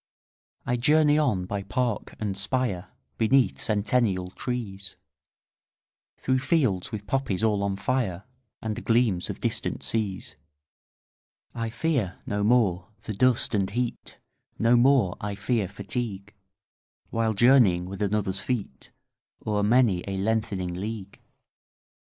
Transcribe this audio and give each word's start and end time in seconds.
20 0.63 0.77
I 0.77 0.81
journey 0.81 1.17
on 1.19 1.45
by 1.45 1.61
park 1.61 2.15
and 2.19 2.35
spire, 2.35 2.87
Beneath 3.19 3.61
centennial 3.61 4.31
trees, 4.31 4.95
Through 6.17 6.39
fields 6.39 6.91
with 6.91 7.05
poppies 7.05 7.43
all 7.43 7.61
on 7.61 7.75
fire, 7.75 8.23
And 8.63 8.83
gleams 8.83 9.29
of 9.29 9.39
distant 9.39 9.83
seas. 9.83 10.37
I 11.53 11.69
fear 11.69 12.17
no 12.25 12.43
more 12.43 12.87
the 13.03 13.13
dust 13.13 13.53
and 13.53 13.69
heat, 13.69 14.17
25 14.55 14.55
No 14.57 14.75
more 14.75 15.17
I 15.21 15.35
fear 15.35 15.67
fatigue, 15.67 16.33
While 17.11 17.35
journeying 17.35 17.85
with 17.85 18.01
another's 18.01 18.39
feet 18.41 18.89
O'er 19.45 19.61
many 19.61 20.03
a 20.07 20.17
lengthening 20.17 20.73
league. 20.73 21.19